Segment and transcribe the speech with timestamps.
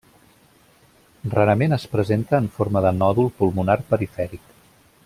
[1.35, 4.59] Rarament es presenta en forma de nòdul pulmonar perifèric.